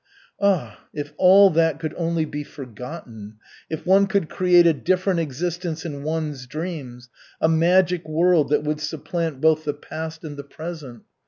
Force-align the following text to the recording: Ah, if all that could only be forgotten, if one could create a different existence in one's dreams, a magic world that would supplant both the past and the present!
Ah, 0.41 0.79
if 0.95 1.13
all 1.17 1.51
that 1.51 1.79
could 1.79 1.93
only 1.95 2.25
be 2.25 2.43
forgotten, 2.43 3.35
if 3.69 3.85
one 3.85 4.07
could 4.07 4.29
create 4.31 4.65
a 4.65 4.73
different 4.73 5.19
existence 5.19 5.85
in 5.85 6.01
one's 6.01 6.47
dreams, 6.47 7.07
a 7.39 7.47
magic 7.47 8.07
world 8.09 8.49
that 8.49 8.63
would 8.63 8.81
supplant 8.81 9.39
both 9.41 9.63
the 9.63 9.75
past 9.75 10.23
and 10.23 10.37
the 10.37 10.43
present! 10.43 11.03